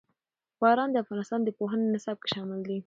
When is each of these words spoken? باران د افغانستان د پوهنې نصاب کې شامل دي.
باران 0.61 0.89
د 0.91 0.95
افغانستان 1.03 1.39
د 1.43 1.49
پوهنې 1.57 1.87
نصاب 1.93 2.17
کې 2.21 2.29
شامل 2.35 2.59
دي. 2.67 2.77